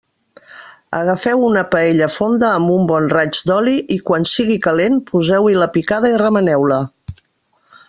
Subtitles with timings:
[0.99, 5.71] Agafeu una paella fonda amb un bon raig d'oli i, quan sigui calent, poseu-hi la
[5.79, 6.83] picada i remeneu-la.